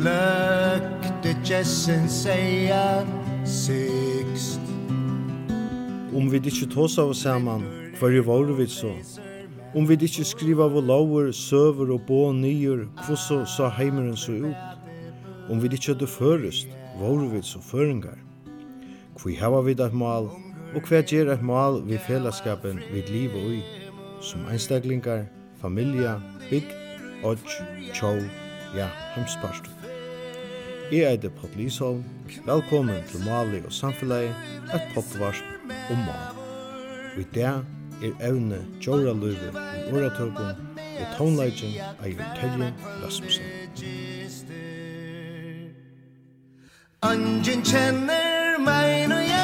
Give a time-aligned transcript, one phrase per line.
[0.00, 3.04] glökte jessen seier
[3.44, 4.60] sikst
[6.16, 7.62] Om vi ikkje tåsa oss saman,
[7.98, 8.90] hver jo var vi så?
[9.74, 14.56] Om vi ikke skriva av lover, søver og bå nyer, kvosso sa heimeren så ut?
[15.50, 18.18] Om vi ikke hadde førest, var vi så føringar?
[19.20, 20.30] Hvor hava vi det mal,
[20.74, 23.62] og hver gjer et mal vi fellesskapen vi liv og i,
[24.20, 25.28] som einstaklingar,
[25.60, 26.18] familia,
[26.50, 26.74] bygd,
[27.22, 27.60] odds,
[27.94, 28.18] tjov,
[28.74, 29.79] ja, hemsparstu.
[30.92, 32.04] Jeg er det Pott Lysholm.
[32.46, 34.34] Velkommen til Mali og Samfunnet,
[34.74, 35.44] et poddvarsp
[35.90, 36.40] om Mali.
[37.14, 37.62] Og i dag
[38.02, 42.72] er evne Jorra Løyve i Åratøkken og Townlighting av Terje
[43.04, 43.44] Rasmussen.
[47.02, 49.39] Angen kjenner meg når jeg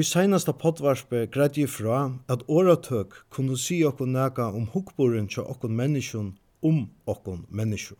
[0.00, 1.96] I seinasta poddvarspe greidde jeg fra
[2.32, 6.30] at åratøk kunne si okkur nega om hukkboren til okkur menneskjon
[6.64, 6.78] om
[7.10, 7.98] okkur menneskjon.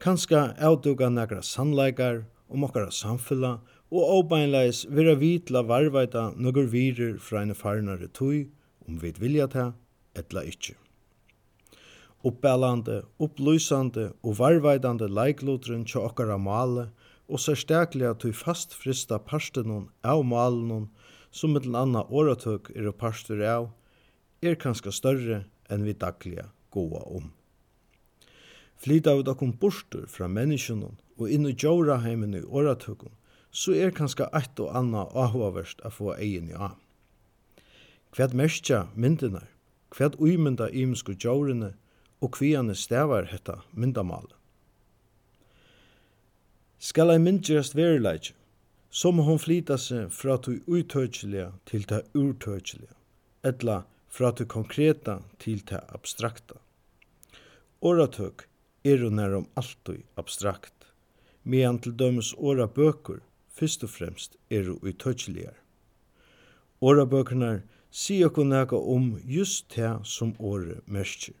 [0.00, 3.50] Kanska avduga negra sannleikar om okkara samfella
[3.90, 8.46] og åbeinleis vera vitla varvaita nøgur virer fra en farnare tui
[8.88, 9.66] om vi vilja ta
[10.16, 10.78] etla ikkje.
[12.24, 16.88] Oppbellande, opplysande og varvaitande leiklotren til okkara male–
[17.30, 20.88] og særstaklega tui fast frista parstenon av malenon,
[21.30, 23.68] som mittel anna åratøk er og parster av,
[24.42, 27.30] er kanska større enn vi dagliga goa om.
[28.80, 33.12] Flyta vi okkum burstur fra menneskjonon og inn i djóraheimen i åratøkken,
[33.50, 36.78] så er kanska eitt og anna áhugaverst að få egin i av.
[38.16, 39.46] Hvert merskja myndinar,
[39.94, 41.74] hvert uimynda ímsku djórene
[42.22, 44.39] og hviane stavar hetta myndamalen
[46.80, 48.32] skal ei myndgerast verileik,
[48.90, 52.94] så må hon flyta seg fra to uttøkjelige til ta urtøkjelige,
[53.44, 56.56] etla fra to konkreta til ta abstrakta.
[57.84, 58.46] Åratøk
[58.84, 60.88] er jo nærom alltid abstrakt,
[61.44, 63.20] medan til dømes åra bøkur
[63.52, 65.52] fyrst og fremst er jo uttøkjelige.
[66.80, 67.58] Åra bøkurna
[67.92, 71.36] sier okko nega om just det som året merker,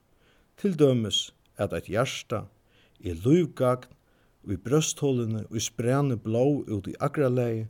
[0.60, 2.42] til dømes at eit hjarta
[3.00, 3.88] er løvgagn
[4.48, 7.66] i brøsthullene og i sprene blå ut i akralegi,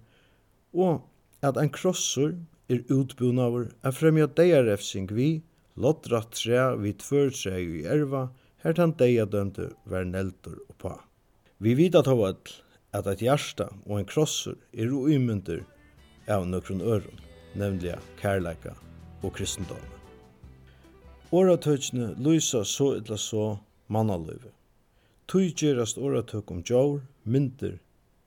[0.72, 1.02] og
[1.42, 2.36] at ein krossur
[2.70, 5.42] er utbunaver er fremja deirefsing vi,
[5.76, 8.28] lottra tre vi tvørtre i erva,
[8.62, 10.94] her tan deiadømte var neltur og pa.
[11.58, 12.38] Vi vet at hovall
[12.96, 15.64] at eit hjärsta og ein krossur er uimyndur
[16.30, 17.24] av nøkron øron,
[17.58, 18.76] nemlig kærleika
[19.22, 19.82] og kristendom.
[21.32, 23.56] Åratøkene lyser så illa så
[23.88, 24.50] mannaløyve
[25.30, 27.76] tui gerast åratøk om djaur, myndir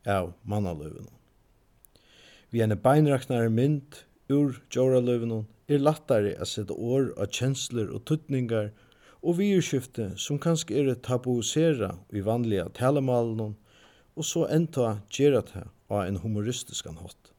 [0.07, 1.11] av mannaløvunum.
[2.53, 3.97] Vi en beinraknare mynd
[4.31, 8.69] ur djauraløvunum er lattare at sette år av kjensler og tuttningar
[9.23, 13.55] og virskifte som kanskje er tabuisera i vanliga talemalen
[14.15, 17.31] og så enta gera det av en humoristisk hatt.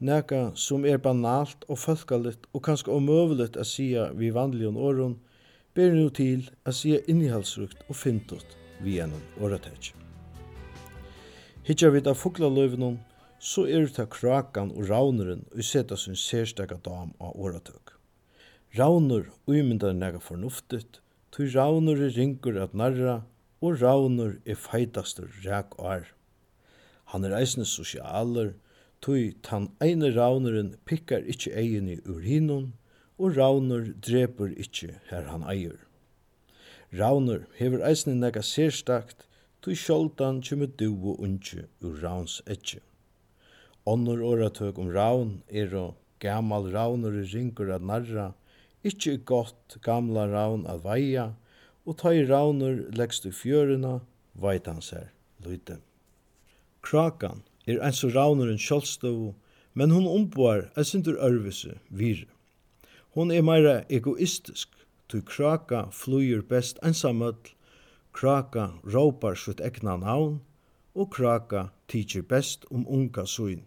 [0.00, 5.18] Neka som er banalt og fölkaligt og kanskje omøveligt at sia vi vanliga åren
[5.74, 9.92] ber nu til at sia innihalsrukt og fintot vi en åretæk.
[11.64, 12.98] Hittja vid av fuglaløyvenon,
[13.40, 17.94] så er det krakan og rauneren og seta sin særstaka dam av åretøk.
[18.78, 21.00] Rauner uimyndar nega fornuftigt,
[21.32, 23.22] tog rauner er ringur at narra,
[23.60, 26.08] og rauner er feitastur ræk ar.
[27.12, 28.54] Han er eisne sosialer,
[29.02, 32.72] tui tan eine rauneren pikkar ikkje egini ur hinun,
[33.18, 35.78] og rauner dreper ikkje her han eier.
[36.92, 39.26] Ravnur hefur eisne nega sérstakt,
[39.62, 42.80] tui sjoldan kjumur duo unge ur Ravns etje.
[43.86, 48.32] Onnur oratøk om Ravn er og gamal Ravnur i ringur at narra,
[48.82, 51.30] ikkje gott gamla Ravn at veia,
[51.86, 54.00] og ta i Ravnur leggst i fjøruna,
[54.34, 55.12] veit han ser,
[55.46, 55.78] lyte.
[56.82, 58.58] Krakan er eins og Ravnur en
[59.74, 62.26] men hon omboar er sindur ørvise, vire.
[63.14, 64.68] Hon er meira egoistisk,
[65.10, 67.50] tu kraka flýur best einsamöll,
[68.12, 70.40] kraka råpar sitt egna navn,
[70.94, 73.64] og kraka tidsir best om unga suin.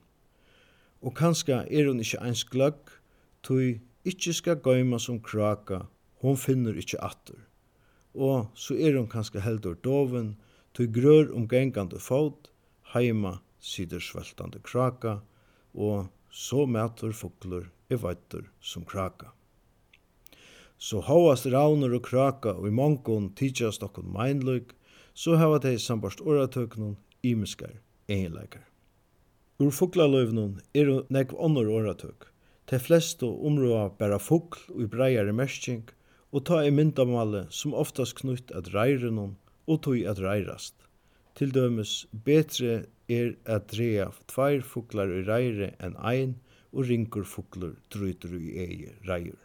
[1.04, 2.96] Og kanska er hon ikkje eins gløgg,
[3.44, 5.84] tui ikkje skal gøyma som kraka,
[6.24, 7.40] hon finner ikkje atter.
[8.16, 10.36] Og så er hon kanska heldur doven,
[10.72, 12.52] tui grør omgengande fot,
[12.96, 15.20] heima sider sveltande kraka,
[15.76, 19.34] og så mætur foklur er veitur som kraka
[20.78, 24.74] så hovast rauner og kraka og i mongon tidsjast okkon meinløyk,
[25.14, 27.76] så hava tei sambarst oratøknun imiskar
[28.10, 28.66] egenleikar.
[29.62, 32.30] Ur fuglaløyvnun eru nekv onnur oratøk.
[32.68, 35.86] Tei flestu områa bæra fugl og i breiare mersking,
[36.34, 39.36] og ta ei myndamale som oftast knutt at reirenun
[39.70, 40.76] og tog at reirast.
[41.38, 46.36] Til dømes betre er at drea tveir fuglar i reire enn ein,
[46.74, 49.38] og ringur fuglur drøytur i eie reier.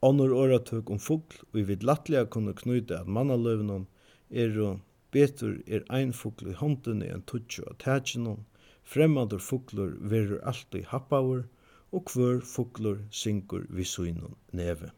[0.00, 3.88] Onnur åratøk om fugl, og vi vil lattelig kunne knyte at mannaløvnum
[4.30, 8.44] er og betur er ein fugl i håndene enn tutsjo av tætjenum,
[8.84, 11.44] fremmadur fuglur verur alltid happaur,
[11.92, 14.92] og hver fuglur syngur vi suinun neve.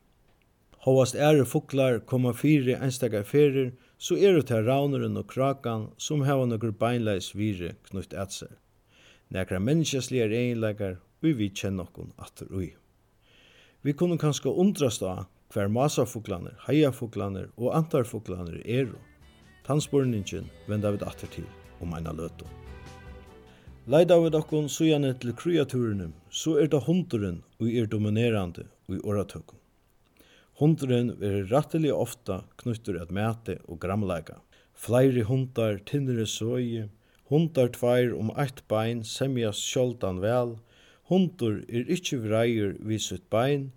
[0.85, 6.25] Hóast ære fuglar koma fyri einstakar ferir, så er det her rauneren og krakan som
[6.25, 8.53] hava nokkur beinleis vire knutt at seg.
[9.31, 12.73] Nekra menneskeslige er egenleikar, vi vi kjenner nokkun atter ui.
[13.83, 15.25] Vi kunne kanskje undrast av
[15.55, 18.91] hver masafuglaner, heiafuglaner og antarfuglaner er.
[19.65, 21.47] Tannspurningen venda vi atter til
[21.81, 22.45] om eina løtu.
[23.91, 29.01] Leida vi dokkon sujane til kreaturene, så er det hunduren og er dominerande og i
[29.01, 29.57] åratøkken.
[30.61, 34.43] Hunduren er rattelig ofta knyttur at mæte og gramleika.
[34.77, 36.91] Fleiri hundar tinnere søye,
[37.33, 40.59] hundar tveir om eitt bein semjas sjoldan vel,
[41.11, 43.73] Hundur er ikkje vreier vi sitt bein,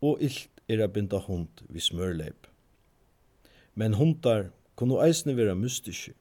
[0.00, 2.46] og illt er a binda hund við smørleip.
[3.76, 4.48] Men hundar
[4.80, 6.14] kunnu eisne vera mystiske,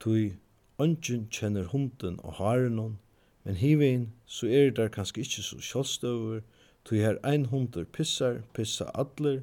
[0.00, 0.38] tui
[0.80, 2.96] ongen kjenner hunden og harenon,
[3.44, 6.40] men hivein så er der kanskje ikkje så kjallstøver,
[6.84, 9.42] tui her ein hundur pissar, pissa adler,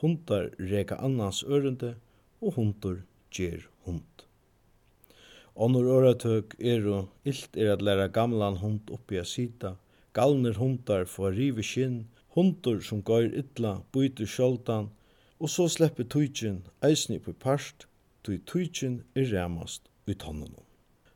[0.00, 1.96] hundar reka annans ørende,
[2.40, 3.02] og hundur
[3.36, 4.27] gjer hund.
[5.58, 9.72] Onnur åratøk er og illt er at læra gamlan hund oppi a sita,
[10.14, 12.04] galner hundar få rive skinn,
[12.36, 14.86] hundur som gair illa, byter sjoldan,
[15.42, 17.88] og så slepper tujtjen eisni på parst,
[18.22, 20.62] tui tujtjen er ræmast i tannunum.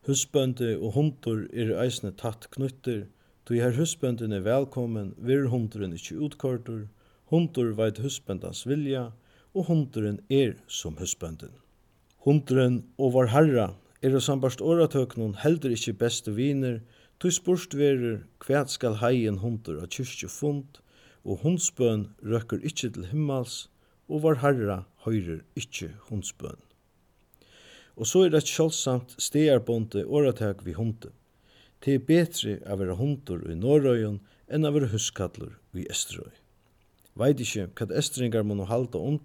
[0.09, 3.05] Husbøndi og hundur er eisne tatt knutter,
[3.47, 6.89] tui her husbøndin er velkommen, vir hunduren ikkje utkortur,
[7.31, 9.13] hundur veit husbøndans vilja,
[9.55, 11.55] og hunduren er som husbøndin.
[12.27, 13.69] Hunduren og var herra
[14.03, 16.81] er og sambart åratøknun heldur ikkje beste viner,
[17.23, 20.81] tog spurst verur kvæt skal heien hundur av kyrkje fund,
[21.23, 23.69] og hundsbøn røkker ikkje til himmels,
[24.11, 26.59] og var herra høyrer ikkje hundsbøn.
[27.95, 31.13] Og så er det kjølsamt stearbonde åratøk vi hunde.
[31.85, 34.19] Det er betri av vera hundur i Norrøyen
[34.49, 36.33] enn av vera huskallur i Esterøy.
[37.19, 39.19] Veit ikkje hva estringar må halda om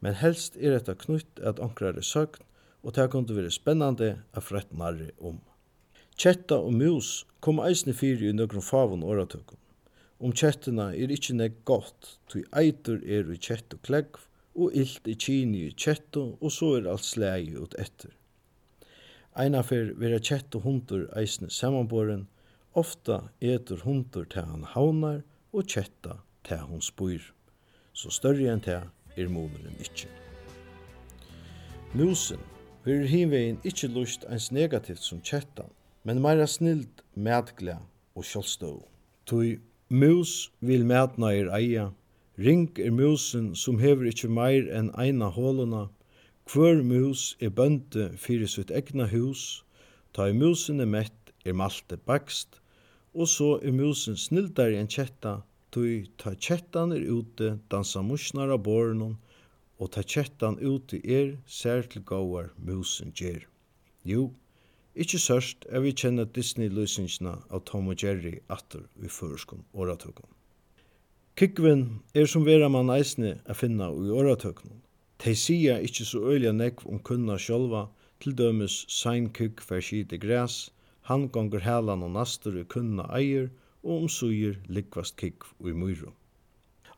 [0.00, 2.42] men helst er etta knutt at ankrare søgn
[2.84, 5.40] og det kunne være spennende å frett nærre om.
[6.20, 9.58] Kjetta og mus kom eisne fyri i nøkron favon åretøkken.
[10.24, 14.20] Om kjettina er ikkje nek godt, tui eitur er i kjett og klegg,
[14.54, 18.12] og illt i kini i kjetto, og så er alt slegi ut etter.
[19.34, 22.28] Einafer vera kjett og hundur eisne samanboren,
[22.78, 27.32] ofta etur hundur til han haunar, og kjetta til hun spyr.
[27.94, 28.86] Så større enn til
[29.18, 30.10] er moneren ikkje.
[31.94, 32.42] Musen
[32.84, 35.70] verður hinvegin ikkje lust eins negativt som kjettan,
[36.04, 37.80] men meira snild, medglea
[38.14, 38.82] og sjálvstøv.
[39.24, 39.58] Tui
[39.88, 41.90] mus vil medna er eia,
[42.36, 45.88] ring er musen som hever ikkje meir enn eina håluna,
[46.44, 49.64] Kvør mus er bønte fyrir sitt egna hus,
[50.12, 52.58] ta i musen er mett er malte bakst,
[53.16, 55.38] og så er musen snildar enn kjetta,
[55.72, 59.16] tui ta kjettan er ute, dansa musnar av borunum,
[59.78, 63.46] og ta kettan úti er sær til góðar musen ger.
[64.04, 64.30] Jo,
[64.94, 70.28] ikkje sørst er vi kjenner Disney-løsingina av Tom og Jerry atter vi føreskum åratøkum.
[71.34, 74.78] Kikvin er som vera man eisne a finna ui oratøknum.
[75.18, 77.88] Tei sia ikkje så øyla nekv om kunna sjolva,
[78.20, 80.70] til dømes sein kikk fer skite græs,
[81.10, 83.50] han gonger helan og nastur i kunna eier,
[83.82, 86.14] og omsuger likvast kikk ui myrum.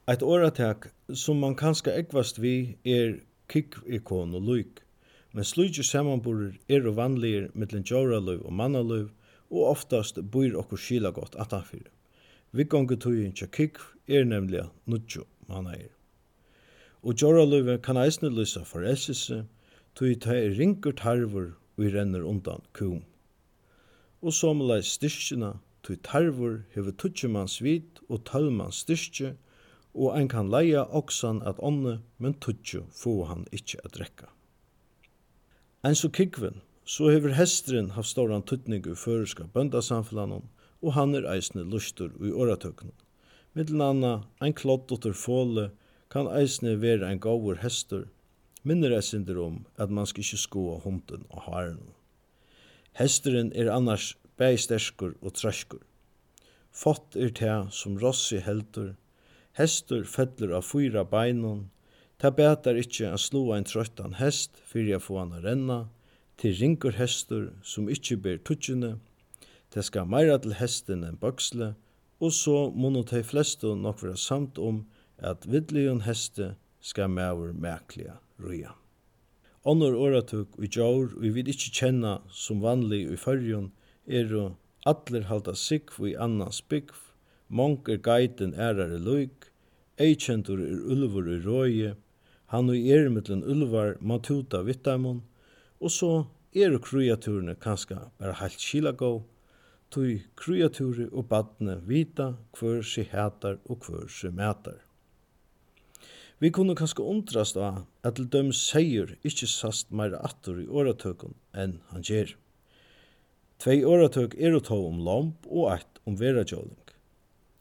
[0.06, 0.84] Eit åratak
[1.18, 3.16] som man kanska ekvast vi er
[3.50, 4.76] kikk-ikon og luik,
[5.34, 9.08] men slujtje samanborer er og vanligir mittlen djóraløv og mannaløv,
[9.50, 11.90] og oftast bor okkur skila gott atanfyrir.
[12.54, 15.90] Vikongetugin tja kikv er nemlig nudjo mannair.
[17.02, 19.40] Og djóraløve kan eisne lysa forelsese,
[19.98, 21.48] tui ta er ringur tarvur
[21.80, 23.02] og renner undan kum.
[24.22, 29.34] Og somleis styrkjena, tui tarvur hefur tutsjumans vit og tølmans styrkje,
[29.96, 34.28] og ein kan leia oksan at onne, men tutsju få han ikkje at drekka.
[35.84, 40.44] Ein så kikven, så hever hestren haft ståran tutning i føreska bøndasamfellanon,
[40.84, 42.92] og han er eisne lustur i åratøknen.
[43.56, 45.70] Middelen anna, ein klottotter fåle,
[46.12, 48.06] kan eisne vera ein gavur hestur,
[48.62, 51.80] minner eisinder om at man skal ikkje skoa hunden og haren.
[52.98, 55.82] Hesteren er annars bæg sterskur og trøskur.
[56.72, 58.94] Fått er det som Rossi heldur,
[59.56, 61.70] Hestur fellur av fyra beinum,
[62.20, 65.78] ta betar ikkje a slå ein trøttan hest fyrir at få han a renna,
[66.36, 68.98] til ringur hestur som ikkje ber tutsjene,
[69.72, 71.70] det skal meira til hesten enn bøksle,
[72.20, 74.84] og så munnu tei flestu nok vera samt om
[75.16, 78.76] at vidlion heste skal maur mekliga ruja.
[79.64, 83.72] Onnur oratuk i jaur og vid ikkje kjenna som vanlig i fyrjun
[84.06, 84.36] er
[84.86, 87.05] allir halda sikv i annans bygv
[87.48, 89.50] Mong er geiten ærar i luik,
[90.02, 91.92] eikjentur er ulvur i røye,
[92.50, 95.22] han og er mittlen ulvar ma tuta vittamon,
[95.80, 96.12] og så
[96.54, 99.12] er kreaturene kanska bare heilt skilagå,
[99.90, 104.80] tui kreature og badne vita hver si hætar og hver si mætar.
[106.38, 111.38] Vi kunne kanskje undrast av at til døm seier ikkje sast meir attur i åratøkken
[111.56, 112.34] enn han gjer.
[113.62, 116.85] Tvei åretøk er å ta om lamp og eit om verajåling.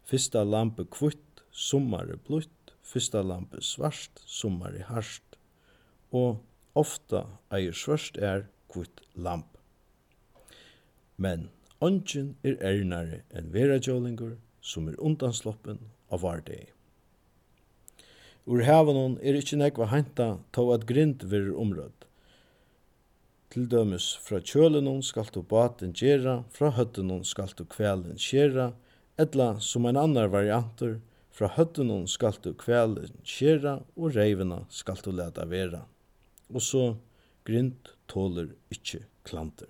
[0.06, 5.40] Fyrsta lampe kvitt, summare blutt, fyrsta lampe svart, summare harsht,
[6.14, 6.44] og
[6.78, 9.58] ofta eier svart er kvitt lamp.
[11.18, 11.50] Men
[11.82, 15.80] ongen er ernare enn vera jålingur som er undansloppen
[16.12, 16.70] av vardegi.
[18.46, 22.06] Ur havanon er ikkje nekva henta tå at grind verur omrødd.
[23.50, 28.74] Til dømes fra kjølenon skal du baten gjera, fra høttenon skal du kvelen skjera,
[29.18, 30.98] Etla som ein annar variantur,
[31.32, 35.86] fra høttunum skal du kvelen kjera og reivina skal du leta vera.
[36.52, 36.84] Og så
[37.48, 39.70] grind tåler ikkje klanter.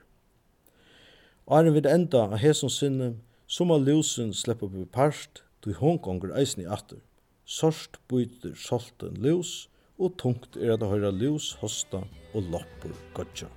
[1.45, 3.11] Åren vid enda av hesson sinne,
[3.45, 7.01] som av lusen slipper på parst, du hongkonger eisen i atter.
[7.45, 9.67] Sorst byter solten lus,
[10.01, 12.01] og tungt er at høyra lus hosta
[12.33, 13.49] og loppur gotja.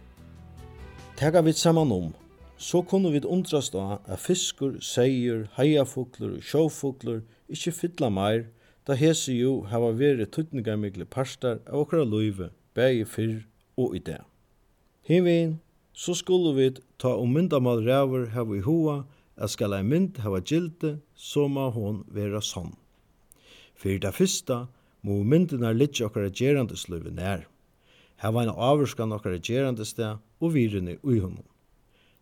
[1.17, 2.13] Tega vi saman om
[2.59, 8.49] så kunne vi undrast av at fiskur, seier, heiafugler og sjåfugler ikkje fylla meir,
[8.87, 13.39] da hese jo hava veri tuttningarmikle parstar av okra luive, bægi fyrr
[13.79, 14.19] og i det.
[15.07, 15.59] Hinvegin,
[15.93, 19.05] så skulle vi ta om myndamal ræver hava i hoa,
[19.37, 22.73] at skal ei mynd hava gilde, så må hon vera sånn.
[23.79, 24.67] Fyrir det fyrsta,
[25.07, 27.47] må myndina litja okkara gerandesløyve nær.
[28.19, 31.47] Hava en avvurskan okkara gerandestea og virene ui honom.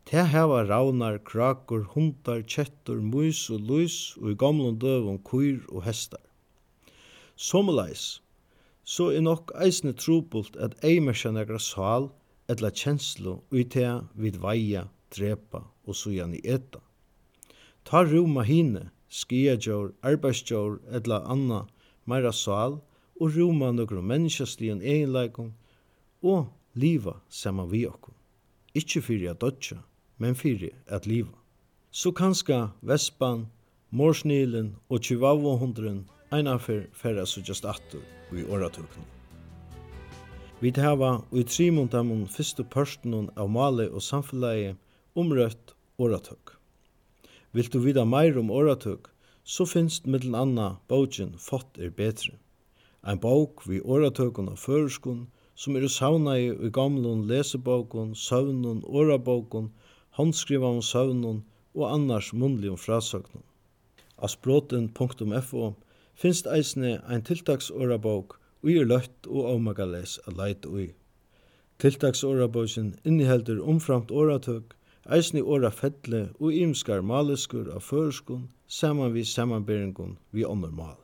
[0.07, 5.83] Det hava raunar, krakur, hundar, kjettur, mus og lus og i gamlun døvun kuir og
[5.83, 6.23] hestar.
[7.35, 8.21] Somulais,
[8.85, 12.07] så er nok eisne trupult at eimersja negra sal
[12.47, 16.79] etla kjenslu ui tea vid veia, drepa og sujan i eta.
[17.83, 21.65] Ta ruma hine, skiagjor, arbeidsjor etla anna
[22.07, 22.79] meira sal
[23.19, 25.51] og ruma nokru menneskjastligen eginleikon
[26.23, 26.47] og
[26.79, 28.15] liva sama vi okkur.
[28.79, 29.83] Ikki fyrir at dodja,
[30.19, 31.33] men fyrir at liva.
[31.91, 33.47] Så kanska vespan,
[33.91, 39.05] morsnilen og tjuvavohundren einafer færa suttjast attur i åratukni.
[40.61, 44.75] Vi hava ui trimund dem fyrstu pørstenun av male og samfellegi
[45.17, 46.57] umrøtt åratøk.
[47.53, 49.11] Vilt du vida meir om åratøk,
[49.45, 52.35] så finst mittel anna bókin Fått er betre.
[53.05, 59.71] Ein bók vi åratøkun av føreskun som eru saunai i gamlun lesebókun, søvnun, årabókun
[60.17, 61.43] handskrivaum søvnum
[61.75, 63.45] og annars munnligum frásøgnum.
[64.17, 65.75] Av språten.fo
[66.17, 70.95] finst eisne ein tiltaksorabók og er løtt og avmagales a leit ui.
[71.79, 74.73] Tiltaksårabókin inniheldur omframt åratøk,
[75.13, 80.97] eisni åra fettle og ymskar maleskur av føreskun saman vi samanberingun vi ånder mal.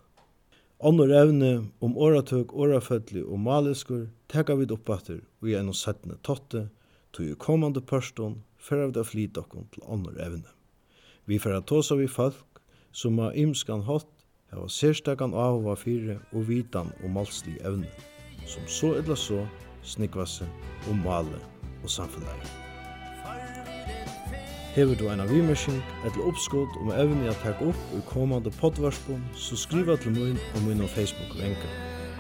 [0.81, 6.17] Ånder evne om åratøk, årafettle og maleskur, teka vi oppater og i enn og settne
[6.27, 6.65] totte,
[7.13, 10.49] tog i kommande pørston fer av det flyt okkom til annor evne.
[11.27, 14.09] Vi fer at tåsa vi folk som har imskan hatt
[14.53, 17.89] hava sérstakan avhova fyrir og vitan og malslig evne,
[18.47, 19.47] som så eller så
[19.83, 20.49] snikvasse
[20.89, 21.41] og male
[21.83, 22.51] og samfunnet.
[24.73, 29.57] Hever du eina vimersing eller oppskott om evne jeg takk opp i kommande poddvarspon, så
[29.57, 31.73] skriva til mun og mun og Facebook-venka.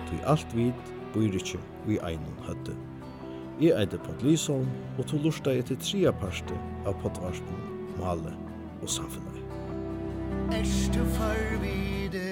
[0.08, 0.72] Tui alt vid,
[1.14, 2.76] bøyr ikkje, vi einum høtte.
[3.60, 4.68] Jeg eide Pall Lysholm,
[4.98, 6.56] og to lursta jeg til tria parste
[6.88, 7.58] av Pottvarsbo,
[8.00, 8.32] Male
[8.80, 9.38] og Samfunnet.
[10.56, 12.31] Erste farvide